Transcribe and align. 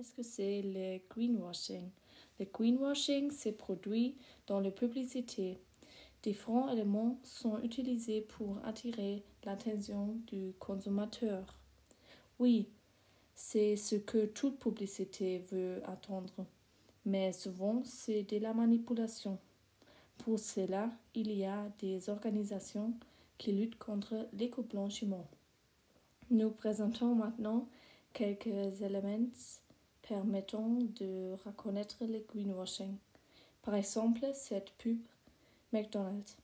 Qu'est-ce 0.00 0.14
que 0.14 0.22
c'est 0.22 0.62
le 0.62 0.98
greenwashing? 1.10 1.90
Le 2.38 2.46
greenwashing 2.46 3.30
s'est 3.30 3.52
produit 3.52 4.16
dans 4.46 4.58
la 4.58 4.70
publicité. 4.70 5.58
Différents 6.22 6.70
éléments 6.70 7.18
sont 7.22 7.60
utilisés 7.60 8.22
pour 8.22 8.56
attirer 8.64 9.22
l'attention 9.44 10.16
du 10.26 10.54
consommateur. 10.58 11.54
Oui, 12.38 12.70
c'est 13.34 13.76
ce 13.76 13.96
que 13.96 14.24
toute 14.24 14.58
publicité 14.58 15.44
veut 15.50 15.82
attendre, 15.84 16.46
mais 17.04 17.34
souvent 17.34 17.82
c'est 17.84 18.22
de 18.22 18.38
la 18.38 18.54
manipulation. 18.54 19.38
Pour 20.16 20.38
cela, 20.38 20.90
il 21.14 21.30
y 21.30 21.44
a 21.44 21.70
des 21.78 22.08
organisations 22.08 22.94
qui 23.36 23.52
luttent 23.52 23.78
contre 23.78 24.28
l'éco-blanchiment. 24.32 25.28
Nous 26.30 26.52
présentons 26.52 27.14
maintenant 27.14 27.68
quelques 28.14 28.80
éléments 28.80 29.28
permettant 30.10 30.76
de 30.98 31.36
reconnaître 31.46 31.98
le 32.00 32.18
greenwashing. 32.28 32.96
Par 33.62 33.76
exemple, 33.76 34.26
cette 34.34 34.72
pub 34.72 34.98
McDonald's. 35.72 36.36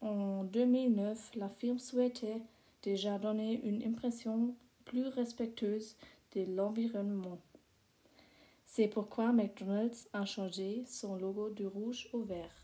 En 0.00 0.44
2009, 0.44 1.32
la 1.34 1.48
firme 1.48 1.80
souhaitait 1.80 2.40
déjà 2.84 3.18
donner 3.18 3.60
une 3.64 3.82
impression 3.82 4.54
plus 4.84 5.08
respectueuse 5.08 5.96
de 6.36 6.44
l'environnement. 6.54 7.38
C'est 8.66 8.86
pourquoi 8.86 9.32
McDonald's 9.32 10.08
a 10.12 10.24
changé 10.24 10.84
son 10.86 11.16
logo 11.16 11.50
du 11.50 11.66
rouge 11.66 12.08
au 12.12 12.22
vert. 12.22 12.54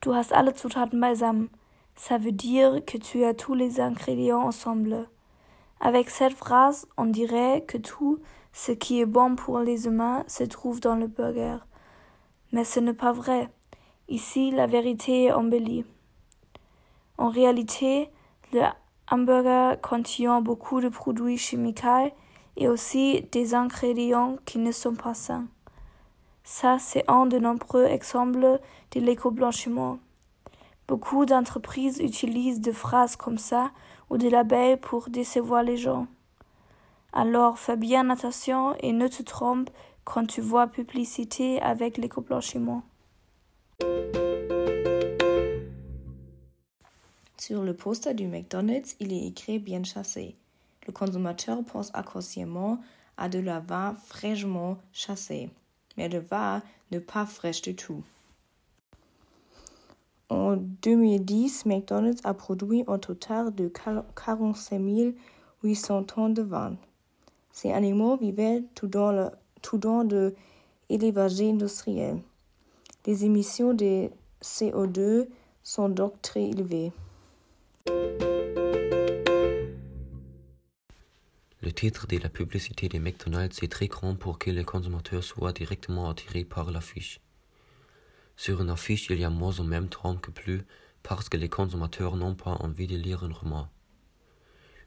Du 0.00 0.14
hast 0.14 0.32
alle 0.32 0.54
Zutaten 0.56 0.98
beisammen. 0.98 1.50
Ça 1.98 2.16
veut 2.16 2.32
dire 2.32 2.84
que 2.86 2.96
tu 2.96 3.24
as 3.24 3.34
tous 3.34 3.54
les 3.54 3.80
ingrédients 3.80 4.42
ensemble. 4.42 5.08
Avec 5.80 6.10
cette 6.10 6.32
phrase, 6.32 6.86
on 6.96 7.06
dirait 7.06 7.64
que 7.66 7.76
tout 7.76 8.20
ce 8.52 8.70
qui 8.70 9.00
est 9.00 9.04
bon 9.04 9.34
pour 9.34 9.58
les 9.58 9.86
humains 9.86 10.22
se 10.28 10.44
trouve 10.44 10.78
dans 10.78 10.94
le 10.94 11.08
burger. 11.08 11.56
Mais 12.52 12.62
ce 12.62 12.78
n'est 12.78 12.94
pas 12.94 13.10
vrai. 13.10 13.48
Ici, 14.08 14.52
la 14.52 14.68
vérité 14.68 15.24
est 15.24 15.32
embellie. 15.32 15.84
En 17.18 17.30
réalité, 17.30 18.10
le 18.52 18.62
hamburger 19.10 19.80
contient 19.80 20.40
beaucoup 20.40 20.80
de 20.80 20.88
produits 20.88 21.36
chimiques 21.36 21.82
et 22.56 22.68
aussi 22.68 23.22
des 23.32 23.56
ingrédients 23.56 24.38
qui 24.44 24.58
ne 24.58 24.70
sont 24.70 24.94
pas 24.94 25.14
sains. 25.14 25.48
Ça, 26.44 26.78
c'est 26.78 27.04
un 27.10 27.26
de 27.26 27.40
nombreux 27.40 27.86
exemples 27.86 28.60
de 28.92 29.00
l'éco-blanchiment. 29.00 29.98
Beaucoup 30.88 31.24
d'entreprises 31.26 32.00
utilisent 32.00 32.60
des 32.60 32.72
phrases 32.72 33.14
comme 33.14 33.38
ça 33.38 33.70
ou 34.10 34.16
des 34.16 34.30
labels 34.30 34.80
pour 34.80 35.10
décevoir 35.10 35.62
les 35.62 35.76
gens. 35.76 36.08
Alors 37.12 37.58
fais 37.58 37.76
bien 37.76 38.10
attention 38.10 38.74
et 38.80 38.92
ne 38.92 39.06
te 39.06 39.22
trompe 39.22 39.70
quand 40.04 40.26
tu 40.26 40.40
vois 40.40 40.66
publicité 40.66 41.62
avec 41.62 41.98
l'éco-blanchiment. 41.98 42.82
Sur 47.36 47.62
le 47.62 47.74
poster 47.74 48.14
du 48.14 48.26
McDonald's, 48.26 48.96
il 48.98 49.12
est 49.12 49.26
écrit 49.26 49.60
bien 49.60 49.84
chassé. 49.84 50.34
Le 50.86 50.92
consommateur 50.92 51.62
pense 51.64 51.94
inconsciemment 51.94 52.80
à 53.16 53.28
de 53.28 53.38
la 53.38 53.60
vin 53.60 53.94
fraîchement 54.06 54.78
chassé 54.92 55.50
mais 55.98 56.08
le 56.08 56.20
vin 56.20 56.62
n'est 56.90 57.00
pas 57.00 57.26
fraîche 57.26 57.60
du 57.60 57.74
tout. 57.74 58.02
En 60.30 60.56
2010, 60.56 61.64
McDonald's 61.64 62.20
a 62.24 62.34
produit 62.34 62.84
un 62.86 62.98
total 62.98 63.54
de 63.54 63.68
45 63.68 65.14
800 65.62 66.04
tonnes 66.04 66.34
de 66.34 66.42
vin. 66.42 66.76
Ces 67.50 67.72
animaux 67.72 68.16
vivaient 68.16 68.62
tout 68.74 68.86
dans, 68.86 69.10
le, 69.10 69.30
tout 69.62 69.78
dans 69.78 70.06
l'élevage 70.90 71.40
industriel. 71.40 72.20
Les 73.06 73.24
émissions 73.24 73.72
de 73.72 74.10
CO2 74.42 75.28
sont 75.62 75.88
donc 75.88 76.20
très 76.22 76.44
élevées. 76.44 76.92
Le 81.60 81.72
titre 81.72 82.06
de 82.06 82.18
la 82.18 82.28
publicité 82.28 82.88
de 82.88 82.98
McDonald's 82.98 83.62
est 83.62 83.72
très 83.72 83.88
grand 83.88 84.14
pour 84.14 84.38
que 84.38 84.50
les 84.50 84.64
consommateurs 84.64 85.24
soient 85.24 85.52
directement 85.52 86.08
attirés 86.10 86.44
par 86.44 86.70
l'affiche. 86.70 87.20
Sur 88.38 88.62
une 88.62 88.70
affiche, 88.70 89.10
il 89.10 89.18
y 89.18 89.24
a 89.24 89.30
moins 89.30 89.58
en 89.58 89.64
même 89.64 89.88
temps 89.88 90.14
que 90.14 90.30
plus 90.30 90.62
parce 91.02 91.28
que 91.28 91.36
les 91.36 91.48
consommateurs 91.48 92.14
n'ont 92.14 92.36
pas 92.36 92.52
envie 92.60 92.86
de 92.86 92.96
lire 92.96 93.24
un 93.24 93.32
roman. 93.32 93.68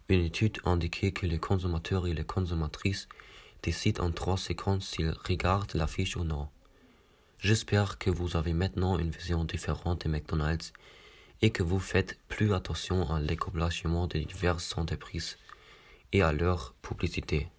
Une 0.07 0.21
étude 0.21 0.59
indiquait 0.63 1.11
que 1.11 1.25
les 1.25 1.37
consommateurs 1.37 2.07
et 2.07 2.13
les 2.13 2.23
consommatrices 2.23 3.09
décident 3.61 4.05
en 4.05 4.11
trois 4.11 4.37
secondes 4.37 4.81
s'ils 4.81 5.13
regardent 5.27 5.73
l'affiche 5.73 6.15
ou 6.15 6.23
non. 6.23 6.47
J'espère 7.39 7.97
que 7.97 8.09
vous 8.09 8.37
avez 8.37 8.53
maintenant 8.53 8.97
une 8.97 9.11
vision 9.11 9.43
différente 9.43 10.05
de 10.05 10.09
McDonald's 10.09 10.71
et 11.41 11.49
que 11.49 11.61
vous 11.61 11.79
faites 11.79 12.17
plus 12.29 12.53
attention 12.53 13.13
à 13.13 13.19
l'écoblachement 13.19 14.07
de 14.07 14.19
diverses 14.19 14.77
entreprises 14.77 15.37
et 16.13 16.21
à 16.21 16.31
leur 16.31 16.73
publicité. 16.81 17.49